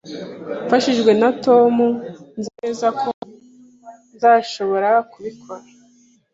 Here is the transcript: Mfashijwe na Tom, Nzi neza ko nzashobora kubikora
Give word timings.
Mfashijwe 0.65 1.11
na 1.21 1.29
Tom, 1.45 1.75
Nzi 2.37 2.51
neza 2.61 2.87
ko 3.01 3.09
nzashobora 4.15 4.89
kubikora 5.11 5.63